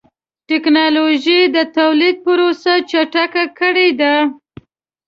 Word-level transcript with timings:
ټکنالوجي 0.49 1.39
د 1.55 1.57
تولید 1.77 2.15
پروسه 2.25 2.73
چټکه 2.89 3.45
کړې 3.59 3.89
ده. 4.01 4.15